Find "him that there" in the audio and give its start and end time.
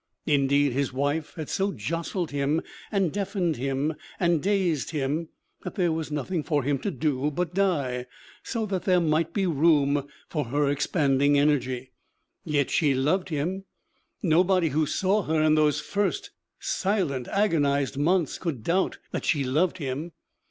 4.89-5.91